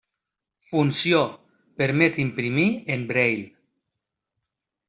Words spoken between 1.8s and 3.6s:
permet imprimir en braille.